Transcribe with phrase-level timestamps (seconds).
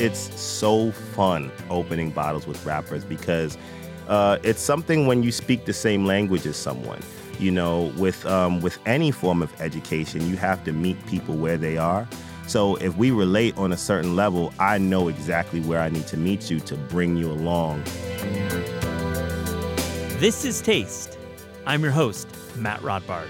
[0.00, 3.58] it's so fun opening bottles with rappers because
[4.08, 7.00] uh, it's something when you speak the same language as someone.
[7.38, 11.56] You know, with um, with any form of education, you have to meet people where
[11.56, 12.08] they are.
[12.46, 16.16] So if we relate on a certain level, I know exactly where I need to
[16.16, 17.84] meet you to bring you along.
[20.18, 21.16] This is Taste.
[21.66, 23.28] I'm your host, Matt Rodbard.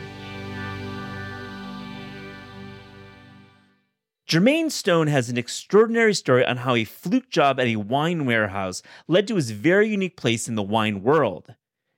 [4.30, 8.80] Jermaine Stone has an extraordinary story on how a fluke job at a wine warehouse
[9.08, 11.56] led to his very unique place in the wine world.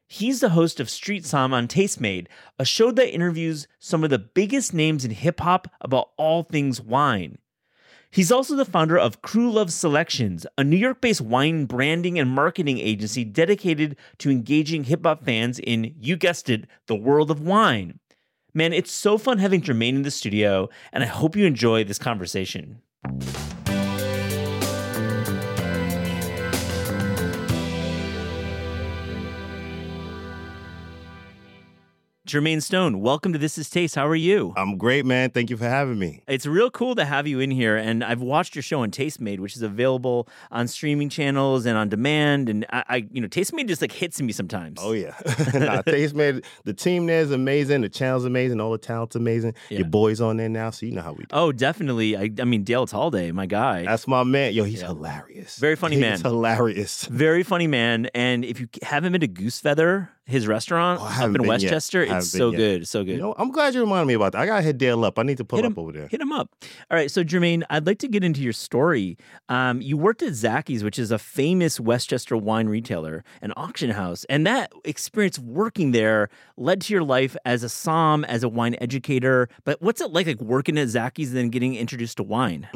[0.09, 2.29] He's the host of Street Somm on Tastemade,
[2.59, 6.81] a show that interviews some of the biggest names in hip hop about all things
[6.81, 7.37] wine.
[8.11, 12.31] He's also the founder of Cru Luv Selections, a New York based wine branding and
[12.31, 17.43] marketing agency dedicated to engaging hip hop fans in, you guessed it, the world of
[17.43, 18.01] wine.
[18.55, 21.98] Man, it's so fun having Jermaine in the studio, and I hope you enjoy this
[21.98, 22.83] conversation.
[32.33, 33.94] Jermaine Stone, welcome to This Is Taste.
[33.94, 34.55] How are you?
[34.56, 35.28] I'm great, man.
[35.28, 36.22] Thank you for having me.
[36.27, 39.38] It's real cool to have you in here, and I've watched your show on Tastemade,
[39.38, 42.48] which is available on streaming channels and on demand.
[42.48, 44.78] And I, I you know, Tastemade just like hits me sometimes.
[44.80, 46.42] Oh yeah, nah, Tastemade.
[46.64, 47.83] The team there is amazing.
[47.83, 48.62] The channel's amazing.
[48.62, 49.53] All the talent's amazing.
[49.69, 49.80] Yeah.
[49.80, 51.27] Your boys on there now, so you know how we do.
[51.33, 52.16] Oh, definitely.
[52.16, 53.84] I, I mean, Dale Talde, my guy.
[53.84, 54.55] That's my man.
[54.55, 54.86] Yo, he's Yeah.
[54.86, 55.58] hilarious.
[55.58, 56.19] Very funny he's man.
[56.22, 57.05] hilarious.
[57.05, 58.06] Very funny man.
[58.14, 61.47] And if you haven't been to Goosefeather, his restaurant Oh, up in.
[61.47, 62.56] Westchester, Haven't it's so yet.
[62.56, 62.89] good.
[62.89, 63.12] So good.
[63.12, 64.41] You know, I'm glad you reminded me about that.
[64.41, 65.19] I gotta hit Dale up.
[65.19, 66.09] I need to pull Hit up over there.
[66.09, 66.51] Hit him up.
[66.91, 67.11] All right.
[67.11, 69.17] So, Jermaine, I'd like to get into your story.
[69.48, 74.25] Um, you worked at Zachys, which is a famous Westchester wine retailer, an auction house.
[74.28, 78.77] And that experience working there led to your life as a som, as a wine
[78.81, 79.48] educator.
[79.65, 82.69] But what's it like, like working at Zachys and then getting introduced to wine?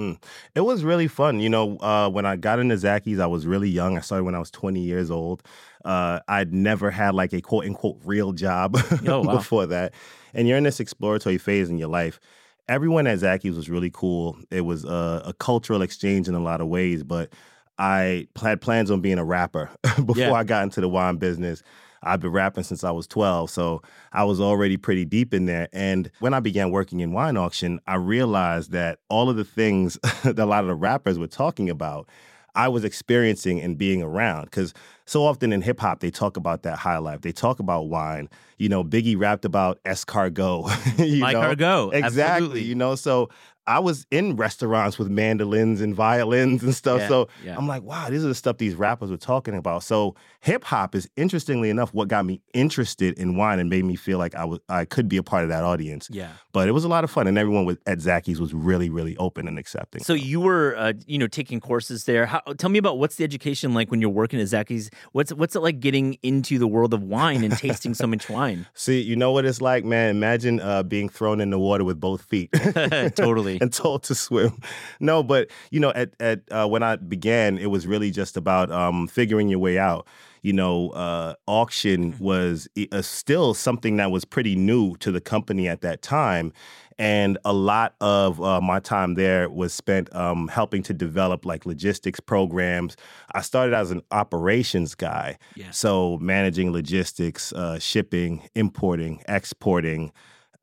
[0.55, 1.41] It was really fun.
[1.41, 3.97] You know, uh, when I got into Zachys, I was really young.
[3.97, 5.43] I started when I was 20 years old.
[5.87, 8.77] Uh, I'd never had like a quote unquote real job
[9.07, 9.37] Oh, wow.
[9.37, 9.95] before that.
[10.35, 12.21] And you're in this exploratory phase in your life.
[12.69, 14.37] Everyone at Zachys was really cool.
[14.51, 17.33] It was a, a cultural exchange in a lot of ways, but
[17.79, 20.33] I had plans on being a rapper before Yeah.
[20.33, 21.63] I got into the wine business.
[22.03, 23.83] I've been rapping since I was 12, so
[24.13, 25.69] I was already pretty deep in there.
[25.73, 29.99] And when I began working in wine auction, I realized that all of the things
[30.25, 32.09] that a lot of the rappers were talking about,
[32.57, 34.45] I was experiencing and being around.
[34.47, 34.75] Because
[35.05, 37.21] so often in hip hop, they talk about that high life.
[37.21, 38.29] They talk about wine.
[38.59, 40.99] You know, Biggie rapped about escargot.
[41.07, 41.41] you My know?
[41.41, 41.91] cargo.
[41.91, 42.23] Exactly.
[42.23, 42.63] Absolutely.
[42.65, 43.29] You know, so
[43.67, 47.01] I was in restaurants with mandolins and violins and stuff.
[47.01, 47.57] Yeah, So yeah.
[47.57, 49.83] I'm like, wow, these are the stuff these rappers were talking about.
[49.83, 53.97] So hip hop is interestingly enough what got me interested in wine and made me
[53.97, 56.09] feel like I was I could be a part of that audience.
[56.11, 56.31] Yeah.
[56.53, 59.17] But it was a lot of fun, and everyone was, at Zachys was really, really
[59.19, 60.03] open and accepting.
[60.03, 62.27] So you were, uh, you know, taking courses there.
[62.27, 64.89] How, tell me about what's the education like when you're working at Zachys.
[65.13, 68.67] What's what's it like getting into the world of wine and tasting so much wine?
[68.75, 70.11] See, you know what it's like, man.
[70.11, 72.51] Imagine uh, being thrown in the water with both feet.
[73.17, 73.56] totally.
[73.61, 74.61] and told to swim.
[75.01, 78.71] No, but you know, at at uh, when I began, it was really just about
[78.71, 80.07] um, figuring your way out.
[80.43, 85.67] You know, uh, auction was uh, still something that was pretty new to the company
[85.69, 86.53] at that time.
[86.99, 91.67] And a lot of uh, my time there was spent um, helping to develop like
[91.67, 92.97] logistics programs.
[93.35, 95.37] I started as an operations guy.
[95.57, 95.71] Yeah.
[95.73, 100.13] So managing logistics, uh, shipping, importing, exporting,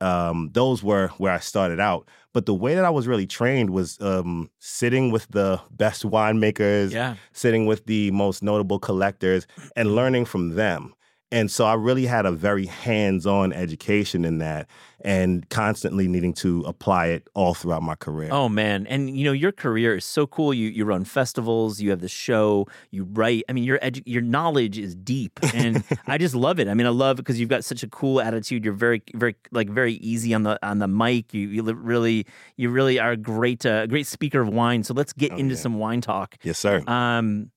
[0.03, 2.07] um, those were where I started out.
[2.33, 6.91] But the way that I was really trained was um, sitting with the best winemakers,
[6.91, 7.15] Yeah.
[7.31, 10.93] sitting with the most notable collectors, and learning from them.
[11.33, 14.67] And so I really had a very hands on education in that
[15.01, 18.29] and constantly needing to apply it all throughout my career.
[18.31, 20.53] Oh man, and you know your career is so cool.
[20.53, 23.43] You you run festivals, you have the show, you write.
[23.49, 26.67] I mean, your edu- your knowledge is deep, and I just love it.
[26.67, 28.63] I mean, I love it because you've got such a cool attitude.
[28.63, 31.33] You're very very like very easy on the on the mic.
[31.33, 32.27] You you really
[32.57, 34.83] you really are a great uh, great speaker of wine.
[34.83, 36.37] So let's get Oh, into some wine talk.
[36.43, 36.83] Yes, sir.
[36.87, 37.49] Um,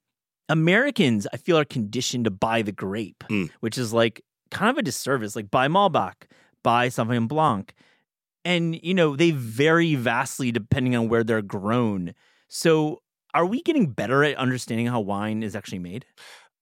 [0.48, 3.50] Americans, I feel, are conditioned to buy the grape, Mm.
[3.60, 5.34] which is like kind of a disservice.
[5.37, 6.14] Like buy Malbec,
[6.62, 7.75] buy Sauvignon Blanc,
[8.44, 12.14] and you know they vary vastly depending on where they're grown.
[12.48, 13.02] So,
[13.34, 16.06] are we getting better at understanding how wine is actually made?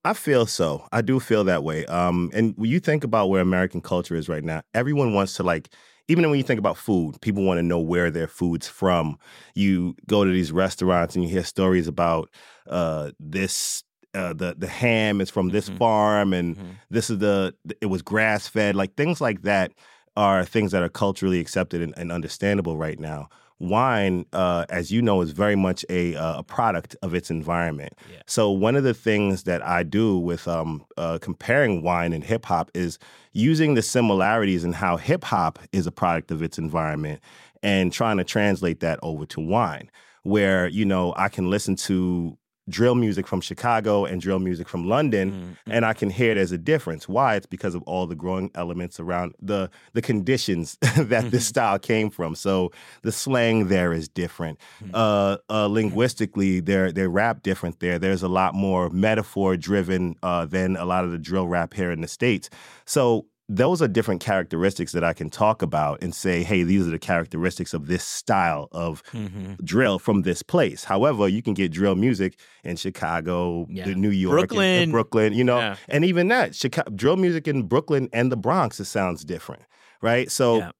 [0.06, 0.87] I feel so.
[0.92, 1.87] I do feel that way.
[1.87, 5.42] Um, and when you think about where American culture is right now, everyone wants to
[5.42, 5.69] like.
[6.08, 9.18] Even when you think about food, people want to know where their food's from.
[9.54, 12.28] You go to these restaurants and you hear stories about
[12.68, 13.82] uh, this.
[14.14, 15.76] Uh, the the ham is from this Mhm.
[15.78, 16.76] farm, and Mhm.
[16.90, 18.76] this is the it was grass fed.
[18.76, 19.72] Like things like that
[20.16, 23.28] are things that are culturally accepted and, and understandable right now.
[23.58, 27.92] Wine, uh, as you know, is very much a uh, a product of its environment.
[28.10, 28.22] Yeah.
[28.26, 32.46] So one of the things that I do with um, uh, comparing wine and hip
[32.46, 32.98] hop is
[33.32, 37.20] using the similarities in how hip hop is a product of its environment
[37.62, 39.90] and trying to translate that over to wine,
[40.22, 42.36] where you know I can listen to
[42.69, 45.70] drill music from Chicago and drill music from London, Mm-hmm.
[45.72, 47.06] and I can hear there's a difference.
[47.08, 47.37] Why?
[47.37, 52.08] It's because of all the growing elements around the the conditions that this style came
[52.11, 52.34] from.
[52.34, 52.72] So
[53.02, 54.58] the slang there is different.
[54.94, 57.99] Uh, uh, linguistically, they're they rap different there.
[57.99, 61.90] There's a lot more metaphor driven uh, than a lot of the drill rap here
[61.90, 62.49] in the states.
[62.87, 66.91] So those are different characteristics that I can talk about and say, hey, these are
[66.91, 69.62] the characteristics of this style of Mhm.
[69.62, 70.85] drill from this place.
[70.85, 73.85] However, you can get drill music in Chicago, Yeah.
[73.87, 74.91] New York, and- and Brooklyn.
[74.93, 75.76] Brooklyn, you know, Yeah.
[75.88, 79.62] and even that Chicago, drill music in Brooklyn and the Bronx, it sounds different,
[80.00, 80.31] right?
[80.31, 80.70] So Yeah.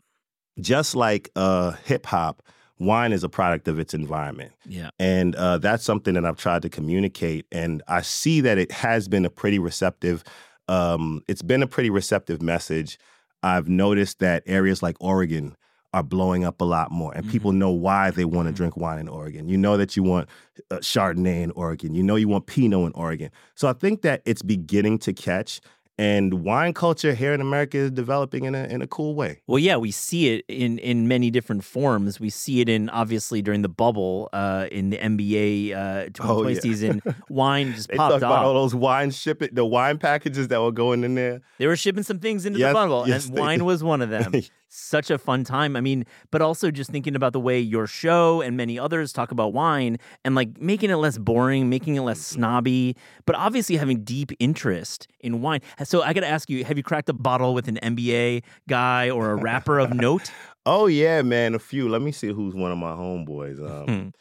[0.58, 2.43] just like uh, hip hop,
[2.78, 4.52] wine is a product of its environment.
[4.67, 4.88] Yeah.
[4.99, 7.44] And uh, that's something that I've tried to communicate.
[7.52, 10.25] And I see that it has been a pretty receptive,
[10.69, 12.99] um, it's been a pretty receptive message.
[13.43, 15.56] I've noticed that areas like Oregon
[15.93, 18.56] are blowing up a lot more, and people know why they want to Mhm.
[18.56, 19.49] drink wine in Oregon.
[19.49, 20.28] You know that you want
[20.70, 21.94] uh, Chardonnay in Oregon.
[21.94, 23.31] You know you want Pinot in Oregon.
[23.55, 25.61] So I think that it's beginning to catch,
[25.96, 29.41] and wine culture here in America is developing in a in a cool way.
[29.46, 32.19] Well, yeah, we see it in in many different forms.
[32.19, 36.14] We see it in obviously during the bubble uh, in the NBA uh, 2020
[36.44, 36.61] Oh, yeah.
[36.61, 37.02] season.
[37.29, 40.73] Wine just They talk popped about all those wine shipping, the wine packages that were
[40.73, 41.43] going in there.
[41.58, 44.02] They were shipping some things into Yes, the bubble, yes, and they wine was one
[44.02, 44.32] of them.
[44.76, 45.76] Such a fun time.
[45.76, 49.30] I mean, but also just thinking about the way your show and many others talk
[49.30, 52.40] about wine and like making it less boring, making it less Mm-hmm.
[52.40, 55.60] snobby, but obviously having deep interest in wine.
[55.84, 59.10] So I got to ask you: Have you cracked a bottle with an NBA guy
[59.10, 60.32] or a rapper of note?
[60.66, 61.88] Oh yeah, man, a few.
[61.88, 63.60] Let me see who's one of my homeboys.
[63.60, 64.12] Um,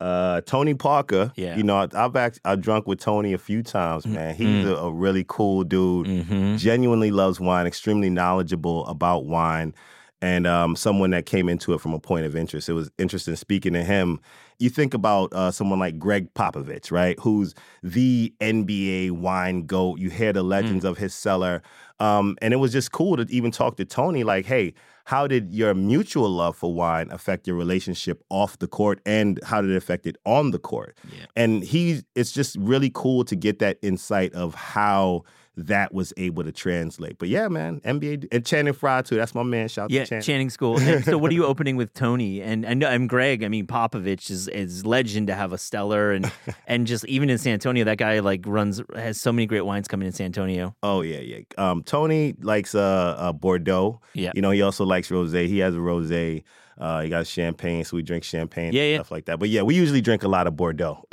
[0.00, 1.32] uh, Tony Parker.
[1.36, 1.56] Yeah.
[1.56, 4.34] you know, I've act, I've drunk with Tony a few times, man.
[4.34, 6.06] He's a, a really cool dude.
[6.06, 6.56] Mm-hmm.
[6.56, 7.66] Genuinely loves wine.
[7.66, 9.74] Extremely knowledgeable about wine.
[10.20, 12.68] And um, someone that came into it from a point of interest.
[12.68, 14.20] It was interesting speaking to him.
[14.58, 17.16] You think about uh, someone like Gregg Popovich, right?
[17.20, 19.98] Who's the NBA wine goat.
[19.98, 21.62] You hear the legends of his cellar.
[22.00, 24.74] Um, and it was just cool to even talk to Tony, like, hey,
[25.04, 29.62] how did your mutual love for wine affect your relationship off the court and how
[29.62, 30.98] did it affect it on the court?
[31.10, 31.24] Yeah.
[31.34, 35.24] And he it's just really cool to get that insight of how
[35.66, 37.18] that was able to translate.
[37.18, 39.16] But yeah, man, NBA and Channing Frye too.
[39.16, 39.68] That's my man.
[39.68, 40.22] Shout Yeah, to Channing.
[40.22, 40.78] Channing School.
[40.78, 42.40] And so, what are you opening with Tony?
[42.40, 43.42] And and I'm Greg.
[43.42, 46.30] I mean, Popovich is is legend to have a stellar, and
[46.66, 49.88] and just even in San Antonio, that guy like runs has so many great wines
[49.88, 50.76] coming in San Antonio.
[50.82, 51.40] Oh yeah, yeah.
[51.56, 54.00] Um, Tony likes uh, uh Bordeaux.
[54.14, 54.32] Yeah.
[54.34, 55.46] You know, he also likes rosé.
[55.46, 56.44] He has a rosé.
[56.78, 58.72] Uh, he got champagne, so we drink champagne.
[58.72, 58.96] Yeah, and yeah.
[58.98, 59.38] Stuff like that.
[59.38, 61.02] But yeah, we usually drink a lot of Bordeaux.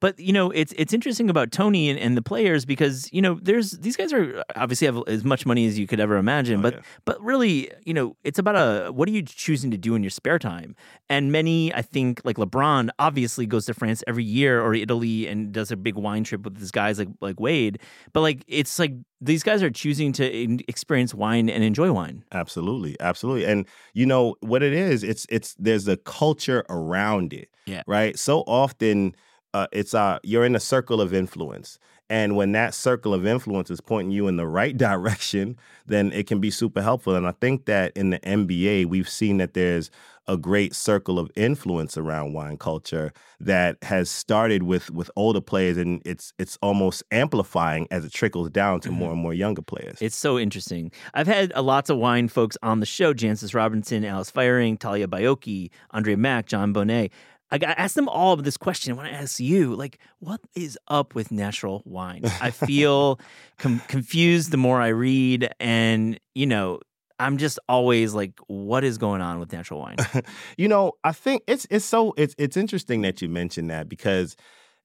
[0.00, 3.38] But you know, it's it's interesting about Tony and, and the players because you know,
[3.42, 6.62] there's these guys are obviously have as much money as you could ever imagine, Oh,
[6.62, 6.80] but yeah.
[7.04, 10.10] but really, you know, it's about a what are you choosing to do in your
[10.10, 10.74] spare time?
[11.08, 15.52] And many, I think, like LeBron, obviously goes to France every year or Italy and
[15.52, 17.78] does a big wine trip with these guys like like Wade.
[18.12, 20.24] But like, it's like these guys are choosing to
[20.68, 22.24] experience wine and enjoy wine.
[22.32, 23.44] Absolutely, absolutely.
[23.44, 25.04] And you know what it is?
[25.04, 27.48] It's it's there's a culture around it.
[27.66, 27.82] Yeah.
[27.86, 28.18] Right.
[28.18, 29.14] So often,
[29.54, 31.78] uh, it's uh you're in a circle of influence,
[32.12, 36.26] and when that circle of influence is pointing you in the right direction, then it
[36.26, 37.14] can be super helpful.
[37.16, 39.90] And I think that in the NBA, we've seen that there's
[40.28, 45.76] a great circle of influence around wine culture that has started with with older players,
[45.76, 48.92] and it's it's almost amplifying as it trickles down to Mhm.
[49.00, 49.98] more and more younger players.
[50.00, 50.92] It's so interesting.
[51.14, 55.08] I've had uh, lots of wine folks on the show: Jancis Robinson, Alice Feiring, Talia
[55.08, 57.10] Baiocchi, Andre Mack, Jon Bonné.
[57.52, 58.92] I got asked them all this question.
[58.92, 62.22] I want to ask you, like, what is up with natural wine?
[62.40, 63.20] I feel
[63.58, 66.80] com- confused the more I read, and you know,
[67.20, 69.96] I'm just always like, what is going on with natural wine?
[70.56, 74.34] you know, I think it's it's so it's it's interesting that you mentioned that because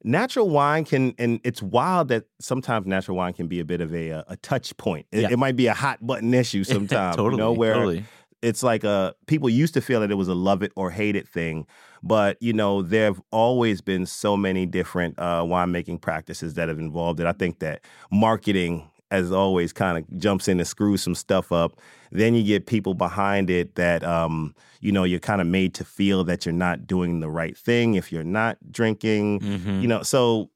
[0.04, 3.96] natural wine can and it's wild that sometimes natural wine can be a bit of
[3.96, 5.08] a a, a touch point.
[5.14, 5.30] It, Yeah.
[5.32, 7.16] it might be a hot button issue sometimes.
[7.16, 8.04] totally, you know, where totally.
[8.42, 11.16] it's like uh people used to feel that it was a love it or hate
[11.16, 11.66] it thing
[12.04, 16.80] but you know there have always been so many different uh winemaking practices that have
[16.80, 21.16] involved it i think that marketing as always kind of jumps in and screws some
[21.16, 21.80] stuff up
[22.12, 25.84] then you get people behind it that um you know you're kind of made to
[25.86, 29.82] feel that you're not doing the right thing if you're not drinking Mhm.
[29.82, 30.50] you know so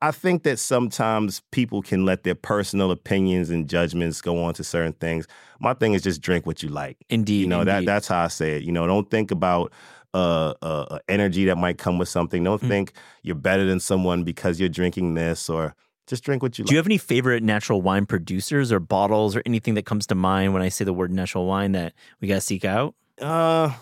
[0.00, 4.62] I think that sometimes people can let their personal opinions and judgments go on to
[4.64, 5.26] certain things.
[5.60, 6.98] My thing is just drink what you like.
[7.10, 8.62] Indeed, You know that that's how I say it.
[8.62, 9.72] You know, don't think about
[10.14, 12.42] uh, uh, uh, energy that might come with something.
[12.44, 12.68] Don't Mm.
[12.68, 15.74] think you're better than someone because you're drinking this, or
[16.06, 16.68] just drink what you like.
[16.68, 20.14] Do you have any favorite natural wine producers or bottles or anything that comes to
[20.14, 22.94] mind when I say the word natural wine that we got to seek out?
[23.20, 23.72] Uh,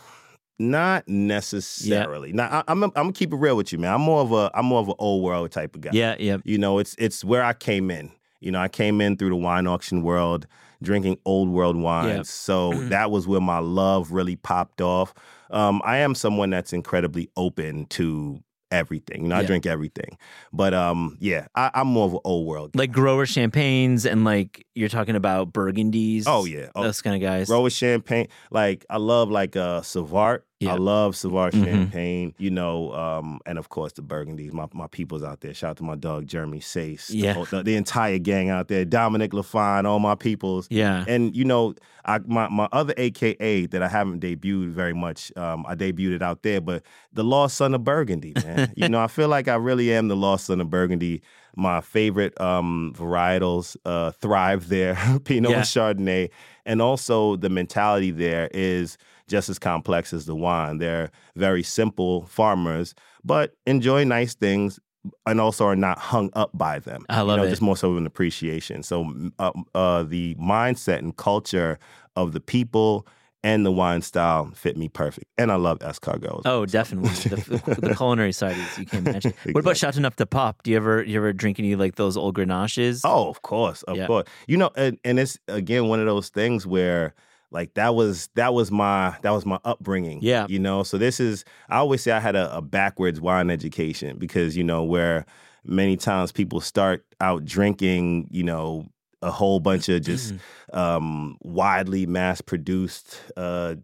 [0.59, 2.33] not necessarily.
[2.33, 3.95] Now, I, I'm I'm gonna keep it real with you, man.
[3.95, 5.91] I'm more of a I'm more of an old world type of guy.
[5.93, 6.39] Yeah, yeah.
[6.45, 8.11] You know, it's it's where I came in.
[8.41, 10.47] You know, I came in through the wine auction world,
[10.83, 12.17] drinking old world wines.
[12.17, 12.23] Yeah.
[12.25, 15.15] So that was where my love really popped off.
[15.51, 19.23] Um, I am someone that's incredibly open to everything.
[19.23, 19.47] You know, I Yeah.
[19.47, 20.19] drink everything.
[20.53, 22.73] But um, yeah, I, I'm more of an old world.
[22.73, 22.79] guy.
[22.83, 26.25] Like grower champagnes and like you're talking about burgundies.
[26.27, 27.49] Oh yeah, oh, Those kind of guys.
[27.49, 28.29] Grower champagne.
[28.51, 30.41] Like I love like uh Savart.
[30.61, 30.73] Yeah.
[30.73, 31.65] I love Savart Mhm.
[31.65, 32.35] champagne.
[32.39, 34.53] You know, um, and of course the Burgundies.
[34.53, 35.53] My my people's out there.
[35.53, 37.09] Shout out to my dog Jeremy Seysses.
[37.09, 37.33] the Yeah.
[37.35, 38.85] whole- The, the entire gang out there.
[38.87, 40.67] Dominic Lafine, all my peoples.
[40.71, 41.05] Yeah.
[41.07, 41.75] And you know,
[42.07, 45.31] I my my other AKA that I haven't debuted very much.
[45.37, 46.83] Um, I debuted it out there, but
[47.13, 48.73] the Lost Son of Burgundy, man.
[48.77, 51.21] you know, I feel like I really am the Lost Son of Burgundy.
[51.59, 54.95] My favorite um, varietals uh, thrive there,
[55.25, 55.57] Pinot Yeah.
[55.59, 56.31] and Chardonnay,
[56.67, 58.99] and also the mentality there is
[59.29, 60.79] just as complex as the wine.
[60.79, 64.79] They're very simple farmers, but enjoy nice things.
[65.25, 67.07] And also are not hung up by them.
[67.09, 67.51] I love you know, it.
[67.51, 68.83] Just more so of an appreciation.
[68.83, 71.79] So uh, uh, the mindset and culture
[72.17, 73.07] of the people
[73.45, 75.29] and the wine style fit me perfect.
[75.39, 76.43] And I love escargot.
[76.45, 77.11] Oh, definitely.
[77.11, 79.33] The, the culinary side is you can't mention.
[79.53, 80.01] What about Exactly.
[80.03, 80.65] Chateauneuf-du-Pape?
[80.65, 83.03] Do you ever you ever drink any like those old Grenaches?
[83.05, 84.09] Oh, of course, of Yeah.
[84.09, 84.27] course.
[84.49, 87.15] You know, and, and it's again one of those things where
[87.51, 90.19] like that was that was my that was my upbringing.
[90.23, 90.47] Yeah.
[90.49, 94.19] You know, so this is I always say I had a, a backwards wine education
[94.19, 95.25] because, you know, where
[95.65, 98.87] many times people start out drinking, you know,
[99.23, 100.79] a whole bunch of just Mm-hmm.
[100.79, 103.75] um widely mass produced uh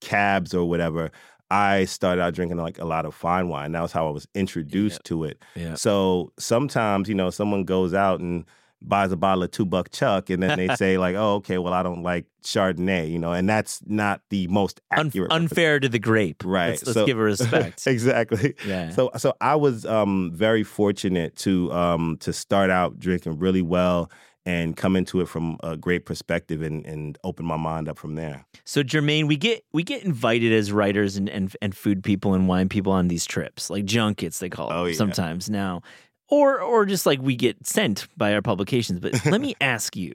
[0.00, 1.10] cabs or whatever.
[1.52, 3.72] I started out drinking like a lot of fine wine.
[3.72, 5.42] That was how I was introduced to it.
[5.56, 5.74] Yeah.
[5.74, 8.44] So sometimes, you know, someone goes out and
[8.82, 11.72] buys a bottle of two buck chuck and then they say like, oh, okay, well,
[11.74, 15.32] I don't like Chardonnay, you know, and that's not the most Un- accurate.
[15.32, 16.42] unfair to the grape.
[16.44, 16.70] Right.
[16.70, 17.86] Let's, let's So- give her respect.
[17.86, 18.54] exactly.
[18.66, 18.90] Yeah.
[18.90, 24.10] So so I was um very fortunate to um to start out drinking really well
[24.46, 28.14] and come into it from a great perspective and and open my mind up from
[28.14, 28.46] there.
[28.64, 32.48] So Jermaine, we get we get invited as writers and, and and food people and
[32.48, 34.94] wine people on these trips, like junkets they call Oh, them yeah.
[34.96, 35.82] sometimes now,
[36.30, 39.00] or or just like we get sent by our publications.
[39.00, 40.14] But let me ask you,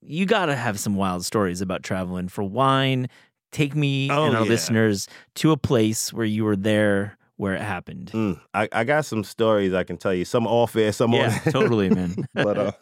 [0.00, 3.08] you got to have some wild stories about traveling for wine.
[3.52, 4.48] Take me Oh, and our yeah.
[4.48, 5.06] listeners
[5.36, 8.10] to a place where you were there, where it happened.
[8.12, 10.24] Mm, I, I got some stories I can tell you.
[10.24, 11.52] Some off air, some Yeah, on.
[11.52, 12.16] totally, man.
[12.34, 12.72] but uh,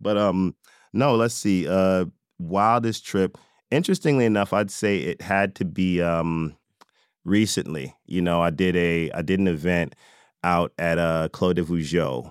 [0.00, 0.54] but um,
[0.94, 1.16] no.
[1.16, 1.68] Let's see.
[1.68, 2.06] Uh,
[2.38, 3.36] wildest trip.
[3.70, 6.56] Interestingly enough, I'd say it had to be um
[7.24, 7.94] recently.
[8.06, 9.94] You know, I did a I did an event
[10.44, 12.30] out at uh Clos de Vougeot,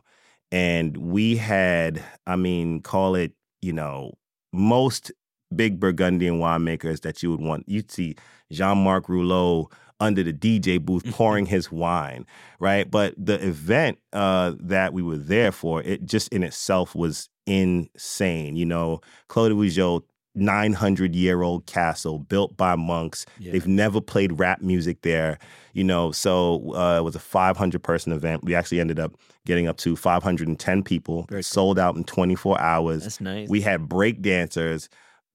[0.51, 4.13] and we had, I mean, call it, you know,
[4.51, 5.11] most
[5.55, 7.67] big Burgundian winemakers that you would want.
[7.67, 8.15] You'd see
[8.51, 12.25] Jean-Marc Roulot under the DJ booth pouring his wine,
[12.59, 12.89] right?
[12.89, 18.55] But the event uh, that we were there for, it just in itself was insane.
[18.55, 20.03] You know, Clos de Vougeot,
[20.39, 23.25] 900 year old castle built by monks.
[23.39, 23.51] Yeah.
[23.51, 25.37] They've never played rap music there,
[25.73, 26.11] you know.
[26.11, 28.43] So uh, it was a 500 person event.
[28.43, 29.13] We actually ended up
[29.45, 31.43] getting up to 510 people, Very cool.
[31.43, 33.03] sold out in 24 hours.
[33.03, 33.49] That's nice.
[33.49, 34.89] We had break dancers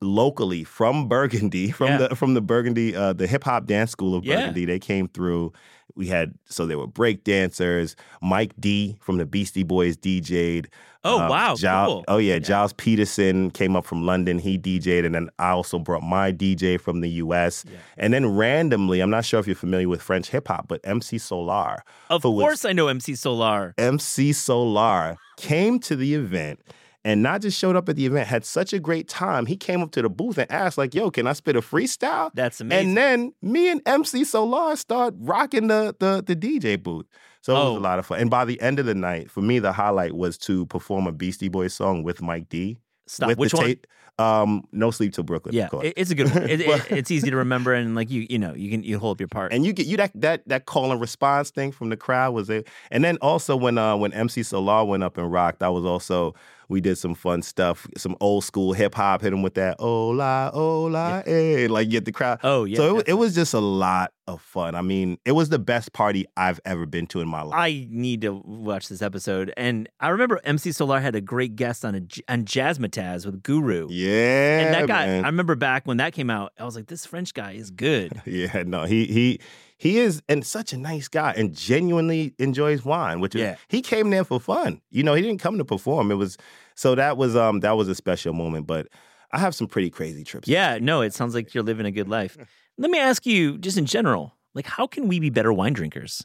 [0.04, 1.96] locally from Burgundy, from Yeah.
[2.08, 4.36] the from the Burgundy, uh, the hip hop dance school of Yeah.
[4.36, 4.64] Burgundy.
[4.64, 5.52] They came through.
[5.96, 7.94] We had so there were break dancers.
[8.20, 10.68] Mike D from the Beastie Boys DJ'd.
[11.04, 12.04] oh Uh, wow, Giles- cool.
[12.08, 14.38] Oh yeah, Gilles Peterson came up from London.
[14.38, 17.64] He DJ'd, and then I also brought my DJ from the U.S.
[17.70, 17.78] Yeah.
[17.98, 21.18] And then randomly, I'm not sure if you're familiar with French hip hop, but MC
[21.18, 21.80] Solaar,
[22.10, 23.74] Of who was- course, I know MC Solaar.
[23.78, 26.60] MC Solaar came to the event
[27.04, 29.46] and not just showed up at the event, had such a great time.
[29.46, 32.30] He came up to the booth and asked, like, yo, can I spit a freestyle?
[32.34, 32.88] That's amazing.
[32.88, 37.06] And then me and MC Solaar start rocking the the, the DJ booth.
[37.42, 37.72] So it Oh.
[37.72, 38.20] was a lot of fun.
[38.20, 41.12] And by the end of the night, for me, the highlight was to perform a
[41.12, 42.78] Beastie Boys song with Mike D.
[43.06, 43.28] Stop.
[43.28, 43.76] with Which the one?
[44.16, 45.54] Um, no sleep till Brooklyn.
[45.54, 45.92] Yeah, of course.
[45.96, 46.44] it's a good one.
[46.48, 49.16] It, it- it's easy to remember, and like you, you know, you can you hold
[49.16, 49.52] up your part.
[49.52, 52.48] and you get you that that that call and response thing from the crowd was
[52.48, 52.68] it.
[52.92, 56.34] And then also when uh when MC Solaar went up and rocked, I was also
[56.68, 60.08] we did some fun stuff, some old school hip hop, hit him with that oh
[60.08, 62.40] la oh la eh, like get the crowd.
[62.42, 64.74] oh yeah, so it, it was just a lot of fun.
[64.74, 67.58] I mean, it was the best party I've ever been to in my life.
[67.58, 69.52] I need to watch this episode.
[69.56, 71.98] And I remember MC Solaar had a great guest on a
[72.32, 73.88] on Jazzmatazz with Guru.
[73.90, 75.24] yeah, And that guy, man.
[75.24, 78.12] I remember back when that came out, I was like, this French guy is good.
[78.26, 79.40] Yeah, no, he he
[79.76, 83.56] he is and such a nice guy and genuinely enjoys wine, which is Yeah.
[83.68, 84.80] he came there for fun.
[84.90, 86.10] You know, he didn't come to perform.
[86.10, 86.36] It was
[86.74, 88.66] so that was um that was a special moment.
[88.66, 88.88] But
[89.32, 90.46] I have some pretty crazy trips.
[90.48, 92.36] Yeah, no, it sounds like you're living a good life.
[92.78, 96.24] Let me ask you, just in general, like, how can we be better wine drinkers?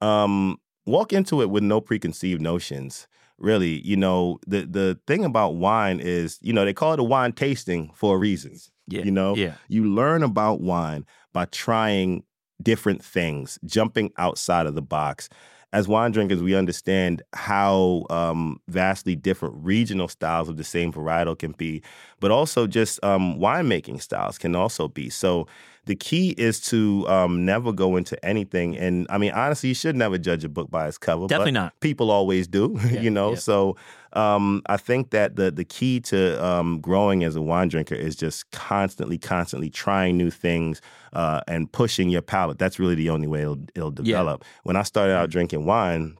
[0.00, 3.06] um, walk into it with no preconceived notions.
[3.38, 7.04] Really, you know, the the thing about wine is, you know, they call it a
[7.04, 8.56] wine tasting for a reason.
[8.86, 9.02] Yeah.
[9.02, 9.54] You know, Yeah.
[9.68, 12.22] you learn about wine by trying
[12.64, 15.28] different things, jumping outside of the box.
[15.72, 21.38] As wine drinkers, we understand how um, vastly different regional styles of the same varietal
[21.38, 21.82] can be,
[22.20, 25.10] but also just um, winemaking styles can also be.
[25.10, 25.46] So
[25.86, 28.76] the key is to um, never go into anything.
[28.76, 31.26] And I mean, honestly, you should never judge a book by its cover.
[31.26, 31.80] Definitely but not.
[31.80, 33.30] People always do, Yeah, you know.
[33.30, 33.36] yeah.
[33.36, 33.76] So
[34.14, 38.16] um, I think that the the key to um, growing as a wine drinker is
[38.16, 40.80] just constantly, constantly trying new things
[41.12, 42.58] uh, and pushing your palate.
[42.58, 44.44] That's really the only way it'll, it'll develop.
[44.62, 46.16] When I started out drinking wine,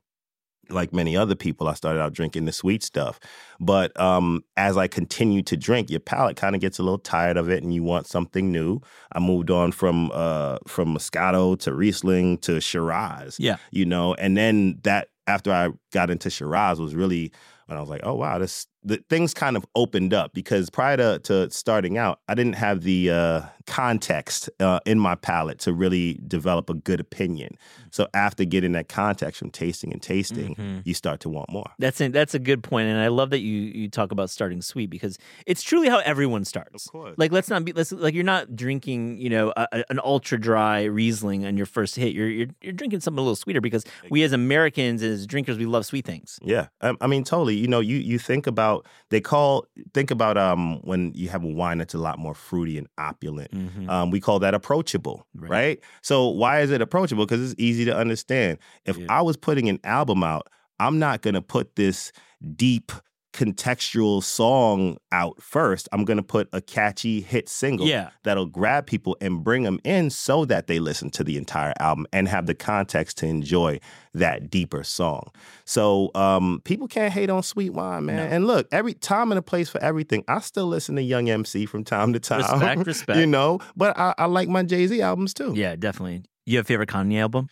[0.70, 3.18] like many other people, I started out drinking the sweet stuff.
[3.60, 7.36] But um, as I continued to drink, your palate kind of gets a little tired
[7.36, 8.80] of it, and you want something new.
[9.12, 13.56] I moved on from uh, from Moscato to Riesling to Shiraz Yeah.
[13.70, 17.32] you know and then that after i got into shiraz was really
[17.66, 20.96] when i was like oh wow this the things kind of opened up because prior
[20.96, 25.72] to, to starting out i didn't have the uh, context uh, in my palate to
[25.72, 27.56] really develop a good opinion
[27.90, 30.82] so after getting that context from tasting and tasting Mhm.
[30.84, 33.40] you start to want more That's a, that's a good point, and I love that
[33.40, 36.86] you you talk about starting sweet because it's truly how everyone starts.
[36.86, 40.00] Of course Like let's not be let's like you're not drinking you know a- an
[40.04, 42.12] ultra dry Riesling on your first hit.
[42.14, 45.66] You're, you're you're drinking something a little sweeter because we as Americans as drinkers we
[45.66, 46.38] love sweet things.
[46.42, 47.56] Yeah, I, I mean, totally.
[47.56, 48.73] You know, you you think about
[49.10, 52.78] they call think about um when you have a wine that's a lot more fruity
[52.78, 53.50] and opulent.
[53.52, 53.88] Mm-hmm.
[53.90, 55.50] Um, we call that approachable, Right.
[55.50, 55.80] right?
[56.02, 57.26] So why is it approachable?
[57.26, 58.58] Because it's easy to understand.
[58.86, 59.06] If Yeah.
[59.08, 60.48] I was putting an album out,
[60.80, 62.12] I'm not gonna put this
[62.56, 62.92] deep
[63.34, 65.88] contextual song out first.
[65.92, 68.10] I'm gonna put a catchy hit single Yeah.
[68.22, 72.06] that'll grab people and bring them in so that they listen to the entire album
[72.12, 73.80] and have the context to enjoy
[74.14, 75.30] that deeper song.
[75.64, 78.16] So um, people can't hate on sweet wine, man.
[78.16, 78.22] No.
[78.36, 80.24] And look, every time and a place for everything.
[80.28, 82.40] I still listen to Young MC from time to time.
[82.54, 83.18] Respect, respect.
[83.18, 85.52] you know, but I, I like my Jay Z albums too.
[85.56, 86.22] Yeah, definitely.
[86.46, 87.48] You have a favorite Kanye album?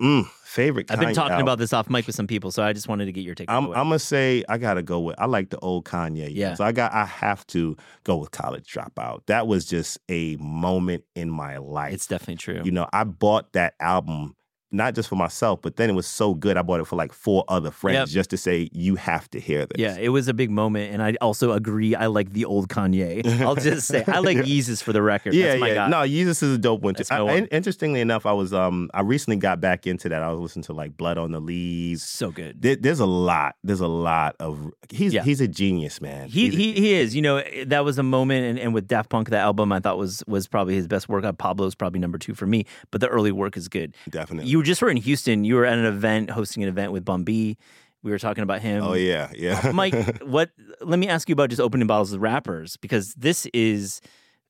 [0.00, 0.90] Mm, favorite.
[0.90, 1.44] I've been talking album.
[1.44, 3.50] about this off mic with some people, so I just wanted to get your take.
[3.50, 3.66] I'm.
[3.68, 6.28] I'm gonna say I gotta go with I like the old Kanye.
[6.30, 6.54] Yeah.
[6.54, 9.26] So I got I have to go with College Dropout.
[9.26, 11.92] That was just a moment in my life.
[11.92, 12.62] It's definitely true.
[12.64, 14.36] You know, I bought that album
[14.70, 17.12] not just for myself, but then it was so good I bought it for like
[17.12, 18.20] four other friends Yep.
[18.20, 19.76] just to say you have to hear this.
[19.78, 21.94] yeah, it was a big moment, and I also agree.
[21.94, 23.24] I like the old Kanye.
[23.40, 24.42] I'll just say I like Yeah.
[24.44, 25.32] Yeezus for the record.
[25.34, 25.74] Yeah, That's my yeah.
[25.74, 25.88] guy.
[25.88, 27.04] No, Yeezus is a dope one too.
[27.10, 27.46] I- one.
[27.46, 30.22] interestingly enough, I was um I recently got back into that.
[30.22, 32.02] I was listening to like Blood on the Leaves.
[32.02, 32.60] so good.
[32.60, 33.54] There, there's a lot.
[33.64, 35.22] There's a lot of he's Yeah.
[35.22, 36.28] he's a genius, man.
[36.28, 37.14] He, a- he he is.
[37.16, 39.96] You know, that was a moment, and, and with Daft Punk, the album I thought
[39.98, 41.24] was was probably his best work.
[41.24, 43.94] Uh, Pablo's probably number two for me, but the early work is good.
[44.10, 44.50] definitely.
[44.50, 45.44] You just were in Houston.
[45.44, 47.56] You were at an event, hosting an event with Bun B.
[48.02, 48.82] We were talking about him.
[48.84, 49.70] oh yeah, yeah.
[49.74, 50.50] Mike, what?
[50.80, 54.00] Let me ask you about just opening bottles with rappers because this is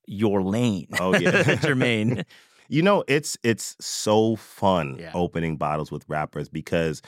[0.06, 0.86] your lane.
[1.00, 1.30] Oh, yeah.
[1.42, 2.24] Jermaine.
[2.70, 5.12] You know, it's it's so fun Yeah.
[5.14, 7.00] opening bottles with rappers because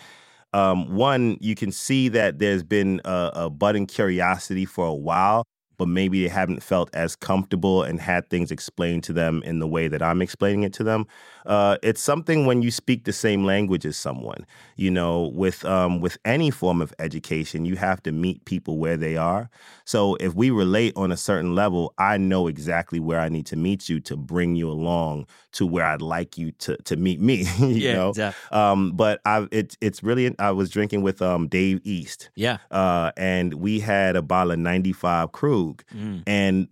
[0.55, 5.45] um, one, you can see that there's been a, a budding curiosity for a while,
[5.77, 9.69] but maybe they haven't felt as comfortable and had things explained to them in the
[9.69, 11.05] way that I'm explaining it to them.
[11.46, 14.46] Uh, it's something when you speak the same language as someone.
[14.76, 18.96] You know, with um, with any form of education, you have to meet people where
[18.96, 19.50] they are.
[19.85, 23.57] So if we relate on a certain level, I know exactly where I need to
[23.57, 27.44] meet you to bring you along to where I'd like you to to meet me.
[27.59, 28.09] you yeah, know.
[28.11, 28.59] exactly.
[28.59, 32.59] Um, but I it's it's really I was drinking with um Dave East, Yeah.
[32.70, 36.22] uh, and we had a bottle of 95 Krug, Mm.
[36.26, 36.68] and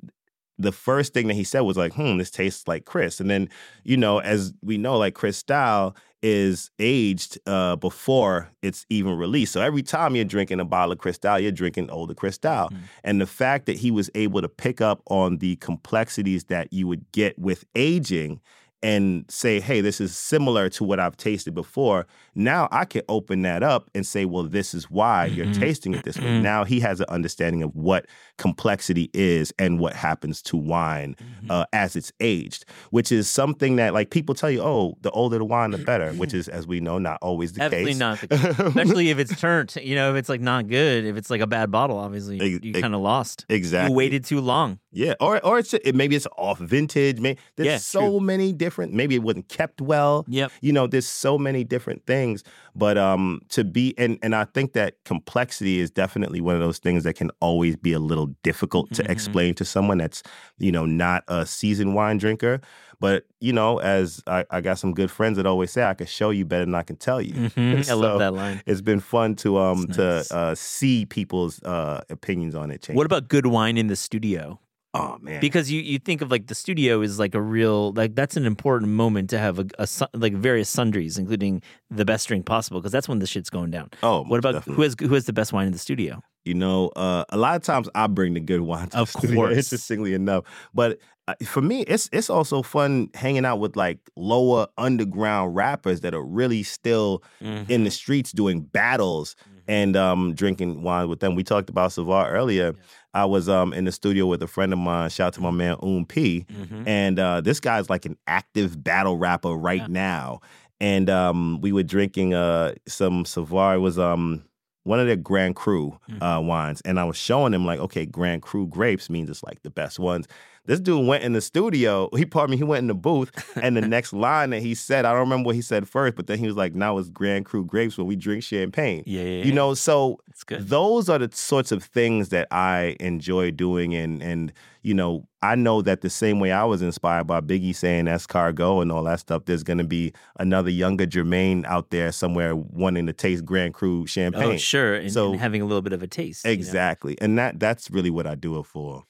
[0.58, 3.48] the first thing that he said was like, "Hmm, this tastes like Chris." And then
[3.84, 9.52] you know, as we know, like Cristal is aged uh, before it's even released.
[9.52, 12.70] So every time you're drinking a bottle of Cristal, you're drinking older Cristal.
[12.70, 12.88] Mhm.
[13.04, 16.88] And the fact that he was able to pick up on the complexities that you
[16.88, 18.40] would get with aging
[18.82, 23.42] and say, hey, this is similar to what I've tasted before, now I can open
[23.42, 25.58] that up and say, well, this is why you're Mhm.
[25.58, 26.26] tasting it this way.
[26.26, 26.42] Mhm.
[26.42, 31.50] Now he has an understanding of what complexity is and what happens to wine Mm-hmm.
[31.50, 35.38] uh, as it's aged, which is something that like people tell you, oh, the older
[35.38, 37.70] the wine, the better, which is, as we know, not always the case.
[37.70, 37.98] Definitely case.
[37.98, 38.58] not the case.
[38.58, 41.46] Especially if it's turned, you know, if it's like not good, if it's like a
[41.46, 43.44] bad bottle, obviously you ex- kind of lost.
[43.48, 43.92] exactly.
[43.92, 44.78] You waited too long.
[44.90, 47.20] Yeah, or or it's it, maybe it's off vintage.
[47.20, 48.94] Maybe there's Yeah, so many different.
[48.94, 50.24] Maybe it wasn't kept well.
[50.28, 50.50] Yep.
[50.62, 52.42] You know, there's so many different things.
[52.74, 56.78] But um, to be and and I think that complexity is definitely one of those
[56.78, 59.10] things that can always be a little difficult to Mhm.
[59.10, 60.22] explain to someone that's
[60.58, 62.60] you know not a seasoned wine drinker.
[63.00, 66.06] But you know, as I, I got some good friends that always say, I can
[66.06, 67.34] show you better than I can tell you.
[67.34, 67.88] Mhm.
[67.90, 68.62] I love that line.
[68.66, 72.96] It's been fun to um to uh, see people's uh opinions on it change.
[72.96, 74.58] What about good wine in the studio?
[74.94, 78.14] Oh man, Because you, you think of like the studio is like a real like
[78.14, 82.46] that's an important moment to have a, a like various sundries, including the best drink
[82.46, 83.90] possible, because that's when the shit's going down.
[84.02, 84.76] oh, What about definitely.
[84.76, 86.22] who has who has the best wine in the studio?
[86.44, 88.88] You know, uh, a lot of times I bring the good wine.
[88.94, 89.56] Of the studio, course.
[89.56, 94.68] interestingly enough, but uh, for me, it's it's also fun hanging out with like lower
[94.78, 99.36] underground rappers that are really still in the streets doing battles
[99.68, 101.34] and um, drinking wine with them.
[101.36, 102.74] We talked about Savart earlier.
[103.14, 105.10] I was um, in the studio with a friend of mine.
[105.10, 106.46] Shout out to my man Um P.
[106.50, 106.86] Mhm.
[106.86, 109.86] And uh, this guy's like an active battle rapper right Yeah.
[109.88, 110.40] now.
[110.80, 113.76] And um, we were drinking uh, some Savart.
[113.76, 114.44] It was um,
[114.84, 116.22] one of their Grand Cru Mm.
[116.38, 116.80] uh, wines.
[116.82, 119.98] And I was showing him, like, okay, Grand Cru grapes means it's like the best
[119.98, 120.26] ones.
[120.68, 122.10] This dude went in the studio.
[122.14, 123.30] He, pardon me, he went in the booth.
[123.68, 126.26] And the next line that he said, I don't remember what he said first, but
[126.26, 129.02] then he was like, now it's Grand Cru grapes when we drink champagne.
[129.04, 133.94] Yeah, yeah, You know, so those are the sorts of things that I enjoy doing,
[133.94, 134.52] and and
[134.82, 138.82] you know, I know that the same way I was inspired by Biggie saying escargot
[138.82, 139.44] and all that stuff.
[139.44, 144.02] There's going to be another younger Jermaine out there somewhere wanting to taste Grand Cru
[144.02, 144.54] oh, champagne.
[144.54, 146.44] Oh, sure, and, So- and having a little bit of a taste.
[146.44, 146.52] you know?
[146.52, 149.04] Exactly, and that that's really what I do it for.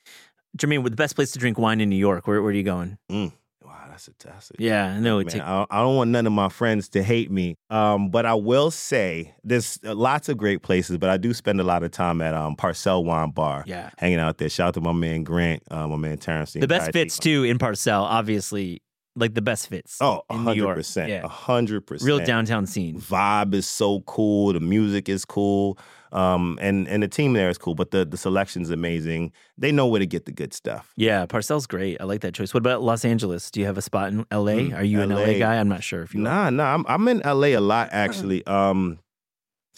[0.59, 2.63] Jermaine, with the best place to drink wine in New York, where, where are you
[2.63, 2.99] going?
[3.65, 4.13] Wow, that's a
[4.59, 5.19] Yeah, I know.
[5.19, 7.55] Man, It's like, I, I don't want none of my friends to hate me.
[7.69, 11.65] Um, but I will say there's lots of great places, but I do spend a
[11.65, 13.91] lot of time at um, Parcelle Wine Bar, yeah.
[13.99, 14.49] hanging out there.
[14.49, 16.55] Shout out to my man Grant, uh, my man Terrence.
[16.55, 18.81] The best fits too in Parcelle, obviously,
[19.19, 19.99] like the best fits.
[20.01, 20.79] Oh, in New York.
[20.79, 21.09] 100%.
[21.09, 21.23] Yeah.
[21.23, 22.03] 100%.
[22.05, 23.01] real downtown scene.
[23.01, 24.53] Vibe is so cool.
[24.53, 25.79] The music is cool.
[26.11, 29.31] Um, and, and the team there is cool, but the, the selection's amazing.
[29.59, 30.93] They know where to get the good stuff.
[30.97, 32.01] Yeah, Parcelle's great.
[32.01, 32.55] I like that choice.
[32.55, 33.51] What about Los Angeles?
[33.51, 34.53] Do you have a spot in LA?
[34.53, 35.39] Mm, Are you an LA LA.
[35.39, 35.57] guy?
[35.57, 36.25] I'm not sure if you are.
[36.25, 36.75] Nah, nah.
[36.75, 38.47] I'm, I'm in LA a lot, actually.
[38.47, 39.01] Um,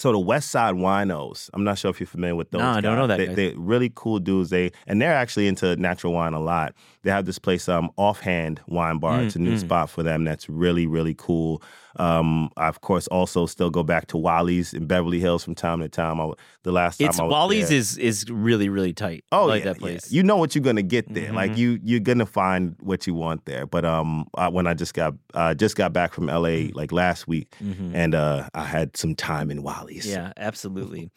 [0.01, 1.51] so the West Side Winos.
[1.53, 2.61] I'm not sure if you're familiar with those.
[2.61, 3.35] Nah, I don't know that They, guy.
[3.35, 4.49] they're really cool dudes.
[4.49, 6.75] They and they're actually into natural wine a lot.
[7.03, 9.19] They have this place, um, Offhand Wine Bar.
[9.19, 9.61] Mm, it's a new mm.
[9.61, 10.25] spot for them.
[10.25, 11.63] That's really really cool.
[11.97, 15.81] Um, I of course also still go back to Wally's in Beverly Hills from time
[15.81, 16.21] to time.
[16.21, 16.31] I,
[16.63, 19.25] the last time It's I was Wally's there- is is really really tight.
[19.33, 20.11] Oh, I like yeah, that place.
[20.13, 20.17] yeah.
[20.17, 21.33] You know what you're gonna get there.
[21.33, 21.57] Like Mhm.
[21.59, 23.67] you, you're gonna find what you want there.
[23.67, 27.27] But um, I, when I just got, uh, just got back from LA like last
[27.27, 27.93] week, Mhm.
[27.95, 30.07] and uh, I had some time in Wally's.
[30.07, 31.11] Yeah, absolutely.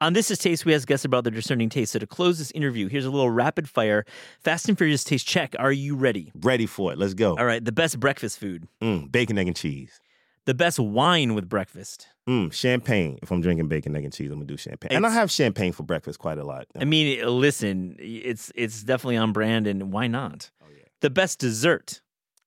[0.00, 1.90] On This Is Taste, we ask guests about their discerning taste.
[1.90, 4.04] So to close this interview, here's a little rapid fire
[4.44, 5.56] Fast and Furious taste check.
[5.58, 6.30] Are you ready?
[6.36, 6.98] ready for it.
[6.98, 7.36] Let's go.
[7.36, 7.64] All right.
[7.64, 8.68] The best breakfast food.
[8.80, 9.98] Mm, bacon, egg, and cheese.
[10.48, 12.06] The best wine with breakfast.
[12.26, 13.18] Mm, champagne.
[13.20, 14.96] If I'm drinking bacon, egg, and cheese, I'm gonna do champagne.
[14.96, 16.66] and I have champagne for breakfast quite a lot.
[16.74, 20.50] I mean, listen, it's it's definitely on brand, and why not?
[20.62, 20.84] Oh, yeah.
[21.02, 22.00] The best dessert.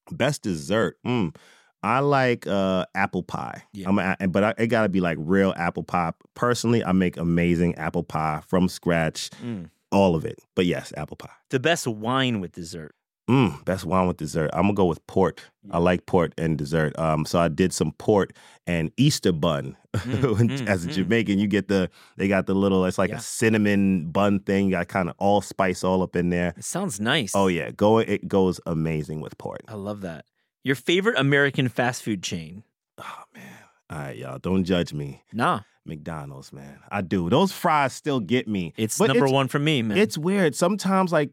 [0.09, 0.97] Best dessert.
[1.05, 1.35] Mm,
[1.83, 3.65] I like uh, apple pie.
[3.71, 3.89] Yeah.
[3.89, 6.13] I'm a, but I, it gotta be like real apple pie.
[6.33, 9.29] Personally, I make amazing apple pie from scratch.
[9.45, 9.69] Mm.
[9.91, 10.39] All of it.
[10.55, 11.29] But yes, apple pie.
[11.51, 12.95] The best wine with dessert.
[13.29, 14.49] Mm, best wine with dessert.
[14.53, 15.41] I'm gonna go with port.
[15.69, 16.97] I like port and dessert.
[16.99, 18.33] Um, so I did some port
[18.67, 19.77] and Easter bun.
[19.95, 20.93] Mm, As a mm, mm.
[20.95, 22.83] Jamaican, you get the they got the little.
[22.85, 23.17] It's like Yeah.
[23.17, 24.65] a cinnamon bun thing.
[24.65, 26.53] You got kind of all spice all up in there.
[26.57, 27.31] It sounds nice.
[27.35, 29.61] Oh yeah, go it goes amazing with port.
[29.67, 30.25] I love that.
[30.63, 32.63] Your favorite American fast food chain?
[32.97, 33.43] Oh man.
[33.89, 34.39] All right, y'all.
[34.39, 35.23] Don't judge me.
[35.33, 36.79] Nah, McDonald's, man.
[36.89, 37.29] I do.
[37.29, 38.73] Those fries still get me.
[38.77, 39.97] it's But number it's- one for me, man.
[39.97, 40.55] It's weird.
[40.55, 41.31] Sometimes, like,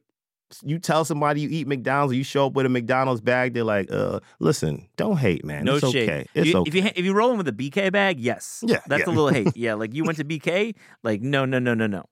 [0.64, 3.90] you tell somebody you eat McDonald's, you show up with a McDonald's bag, they're like,
[3.92, 5.64] uh, listen, don't hate, man.
[5.64, 6.08] no it's shade.
[6.08, 6.26] okay.
[6.34, 6.68] It's you, okay.
[6.68, 9.12] If you if you roll in with a BK bag, yes, Yeah, that's yeah.
[9.12, 9.52] a little hate.
[9.56, 12.04] Yeah, like you went to BK, like no, no, no, no, no.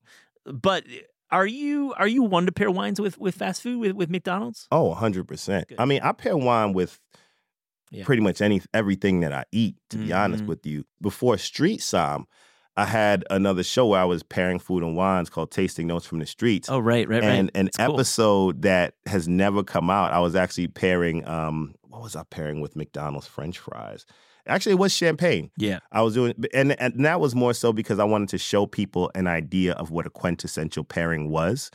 [0.44, 0.84] But
[1.30, 4.68] are you are you one to pair wines with with fast food with with McDonald's?
[4.70, 5.68] Oh, 100%.
[5.68, 5.76] Good.
[5.78, 7.00] I mean, I pair wine with
[7.90, 8.04] Yeah.
[8.04, 10.48] pretty much any everything that I eat, to be honest Mhm.
[10.48, 10.84] with you.
[11.00, 12.24] Before Street Somm,
[12.76, 16.18] I had another show where I was pairing food and wines called Tasting Notes from
[16.18, 16.68] the Streets.
[16.68, 17.30] Oh, right, right, right.
[17.30, 17.94] and an That's cool.
[17.94, 22.60] episode that has never come out, I was actually pairing um what was I pairing
[22.60, 24.04] with McDonald's French fries?
[24.46, 25.50] Actually, it was champagne.
[25.56, 25.80] Yeah.
[25.90, 29.10] I was doing, and and that was more so because I wanted to show people
[29.14, 31.70] an idea of what a quintessential pairing was.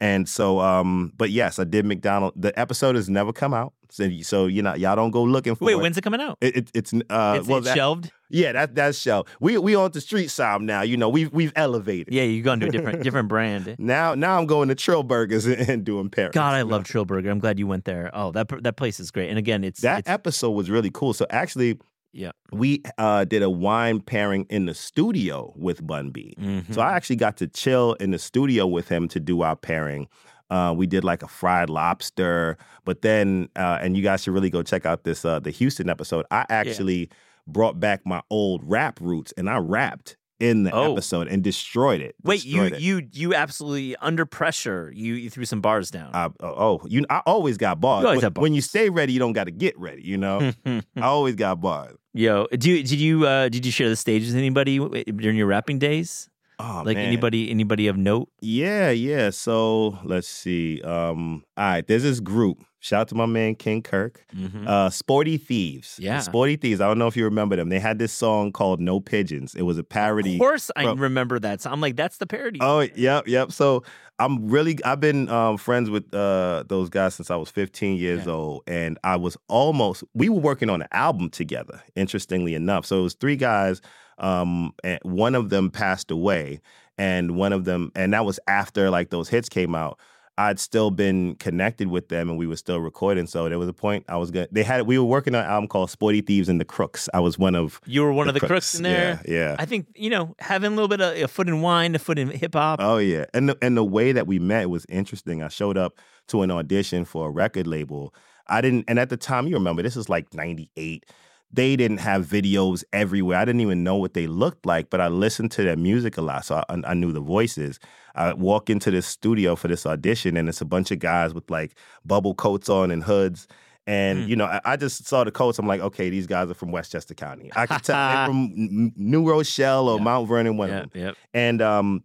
[0.00, 2.32] And so, um, but yes, I did McDonald.
[2.36, 5.64] The episode has never come out, so, so you know, y'all don't go looking for
[5.66, 5.76] Wait, it.
[5.80, 6.38] when's it coming out?
[6.40, 8.10] It, it, it's uh, it's well, it's that- shelved.
[8.28, 9.24] yeah, that that's show.
[9.40, 10.82] We we on the street side now.
[10.82, 12.12] You know, we've we've elevated.
[12.12, 13.76] Yeah, you gone to a different different brand.
[13.78, 16.32] Now now I'm going to Trill Burgers and, and doing pairings.
[16.32, 17.30] God, I love Trill Burger.
[17.30, 18.10] I'm glad you went there.
[18.12, 19.28] Oh, that that place is great.
[19.30, 21.12] And again, it's that it's, episode was really cool.
[21.14, 21.78] So actually,
[22.12, 22.32] Yeah.
[22.52, 26.34] we uh, did a wine pairing in the studio with Bun B.
[26.40, 26.74] Mhm.
[26.74, 30.08] So I actually got to chill in the studio with him to do our pairing.
[30.54, 34.50] Uh, we did like a fried lobster, but then, uh, and you guys should really
[34.50, 36.24] go check out this uh, the Houston episode.
[36.30, 37.10] I actually
[37.46, 40.92] brought back my old rap roots, and I rapped in the Oh.
[40.92, 42.14] episode and destroyed it.
[42.22, 42.80] Wait, you it.
[42.80, 44.92] you you absolutely under pressure.
[44.94, 46.10] You you threw some bars down.
[46.14, 47.04] I, oh, you!
[47.10, 48.04] I always got bars.
[48.04, 48.68] Always when, have when you bars.
[48.70, 50.02] stay ready, you don't got to get ready.
[50.02, 51.96] You know, I always got bars.
[52.12, 55.46] Yo, do you, did you uh, did you share the stage with anybody during your
[55.46, 56.28] rapping days?
[56.58, 57.06] Oh, like man.
[57.06, 58.28] anybody anybody of note?
[58.40, 59.30] Yeah, yeah.
[59.30, 60.80] So let's see.
[60.82, 62.62] Um, all right, there's this group.
[62.80, 64.26] Shout out to my man King Kirk.
[64.36, 64.68] Mhm.
[64.68, 65.98] Uh, Sporty Thievz.
[65.98, 66.18] Yeah.
[66.20, 66.74] Sporty Thievz.
[66.82, 67.70] I don't know if you remember them.
[67.70, 69.54] They had this song called No Pigeons.
[69.54, 70.34] It was a parody.
[70.34, 71.62] Of course, I from- remember that.
[71.62, 72.58] So I'm like, that's the parody.
[72.62, 73.52] Oh, yep, yep.
[73.52, 73.84] So
[74.18, 78.26] I'm really I've been um, friends with uh, those guys since I was 15 years
[78.26, 78.32] Yeah.
[78.32, 81.82] old, and I was almost we were working on an album together.
[81.96, 83.80] Interestingly enough, so it was three guys.
[84.18, 86.60] Um, and one of them passed away,
[86.98, 89.98] and one of them, and that was after like those hits came out.
[90.36, 93.26] I'd still been connected with them, and we were still recording.
[93.28, 94.48] So there was a point I was gonna.
[94.50, 97.08] They had we were working on an album called Sporty Thievz and the Crooks.
[97.14, 99.20] I was one of you were one of the crooks in there.
[99.26, 99.56] Yeah, yeah.
[99.58, 102.18] I think you know having a little bit of a foot in wine, a foot
[102.18, 102.80] in hip hop.
[102.82, 105.40] Oh yeah, and the, and the way that we met was interesting.
[105.42, 108.12] I showed up to an audition for a record label.
[108.48, 111.06] I didn't, and at the time, you remember this is like '98.
[111.52, 113.38] They didn't have videos everywhere.
[113.38, 116.22] I didn't even know what they looked like, but I listened to their music a
[116.22, 117.78] lot, so I, I knew the voices.
[118.16, 121.48] I walk into this studio for this audition, and it's a bunch of guys with
[121.50, 123.46] like bubble coats on and hoods.
[123.86, 124.28] And Mm.
[124.28, 125.58] you know, I, I just saw the coats.
[125.58, 127.50] I'm like, okay, these guys are from Westchester County.
[127.54, 130.04] I could tell they're from New Rochelle or Yeah.
[130.04, 130.90] Mount Vernon, one of them.
[130.94, 131.16] yep.
[131.34, 132.02] And um,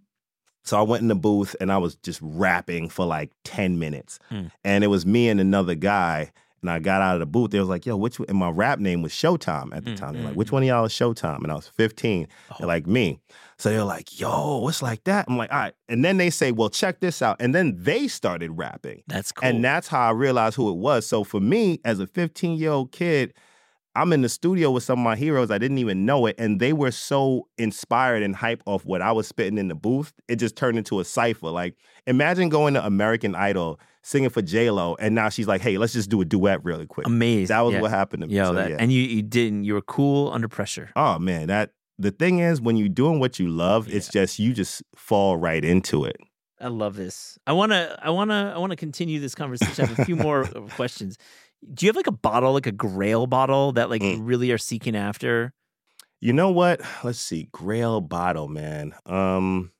[0.66, 4.20] so I went in the booth and I was just rapping for like 10 minutes.
[4.30, 4.48] Hmm.
[4.66, 6.32] And it was me and another guy.
[6.62, 7.52] And I got out of the booth.
[7.52, 8.28] They was like, yo, which one?
[8.30, 10.14] And my rap name was Showtime at the Hmm, time.
[10.16, 11.44] They're like, which one of y'all is Showtime?
[11.44, 12.28] And I was 15.
[12.52, 12.56] Oh.
[12.60, 13.20] They're like, me.
[13.58, 15.26] So they're like, yo, it's like that.
[15.28, 15.74] I'm like, all right.
[15.88, 17.38] And then they say, well, check this out.
[17.42, 19.04] And then they started rapping.
[19.08, 19.48] That's cool.
[19.48, 21.06] And that's how I realized who it was.
[21.06, 23.34] So for me, as a 15 year old kid,
[23.96, 25.52] I'm in the studio with some of my heroes.
[25.52, 26.36] I didn't even know it.
[26.38, 30.14] And they were so inspired and hype off what I was spitting in the booth.
[30.28, 31.50] It just turned into a cipher.
[31.50, 31.76] Like,
[32.08, 36.10] imagine going to American Idol, singing for J-Lo, and now she's like, hey, let's just
[36.10, 37.06] do a duet really quick.
[37.08, 37.48] Amazing.
[37.56, 37.82] that was yeah.
[37.82, 38.36] what happened to me.
[38.36, 38.78] Yo, So, that, yeah.
[38.80, 39.64] and you you didn't.
[39.66, 40.90] You were cool under pressure.
[40.96, 44.54] oh man, that the thing is when you're doing what you love, it's just you
[44.54, 46.16] just fall right into it.
[46.62, 47.38] I love this.
[47.48, 49.86] I wanna I wanna I wanna continue this conversation.
[49.86, 51.18] I have a few more questions.
[51.74, 54.28] Do you have like a bottle, like a Grail bottle that like you Mm.
[54.28, 55.54] really are seeking after?
[56.22, 56.82] You know what?
[57.04, 57.48] Let's see.
[57.54, 58.94] Grail bottle, man.
[59.06, 59.72] Um,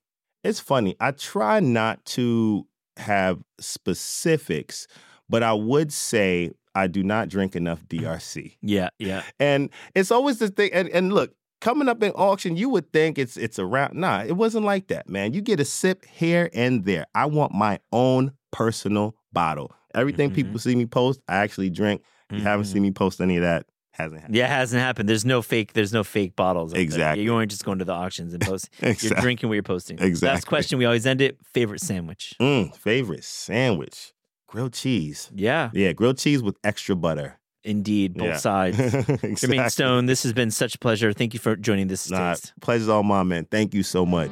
[0.42, 0.96] it's funny.
[1.02, 2.66] I try not to
[3.00, 4.88] have specifics,
[5.30, 8.56] but I would say I do not drink enough DRC.
[8.62, 9.24] Yeah, yeah.
[9.40, 10.72] And it's always the thing.
[10.74, 13.96] And, and look, coming up in auction, you would think it's it's around.
[13.96, 15.34] Nah, it wasn't like that, man.
[15.34, 17.06] You get a sip here and there.
[17.16, 19.72] I want my own personal bottle.
[19.96, 20.36] Everything Mhm.
[20.36, 22.04] people see me post, I actually drink.
[22.32, 22.72] You haven't Mhm.
[22.74, 23.66] seen me post any of that.
[24.00, 24.36] Hasn't happened.
[24.36, 25.10] Yeah, it hasn't happened.
[25.10, 25.74] There's no fake.
[25.74, 26.72] There's no fake bottles.
[26.72, 26.82] out there.
[26.84, 27.24] Exactly.
[27.24, 28.70] You aren't just going to the auctions and post.
[28.82, 29.96] You're drinking what you're posting.
[30.00, 30.10] Exactly.
[30.10, 30.50] Last Exactly.
[30.50, 30.80] question.
[30.80, 31.38] We always end it.
[31.54, 32.34] Favorite sandwich.
[32.40, 34.14] Mm, favorite sandwich.
[34.48, 35.30] Grilled cheese.
[35.36, 37.38] Yeah, Yeah, grilled cheese with extra butter.
[37.64, 38.14] indeed.
[38.16, 38.38] Both Yeah.
[38.38, 38.80] sides.
[38.80, 39.34] exactly.
[39.36, 41.12] Jermaine Stone, this has been such a pleasure.
[41.14, 43.46] Thank you for joining this Nah, pleasure's all mine, man.
[43.52, 44.32] Thank you so much.